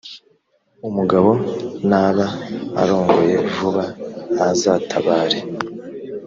[0.87, 1.29] umugabo
[1.89, 2.25] naba
[2.81, 3.83] arongoye vuba,
[4.33, 5.39] ntazatabare,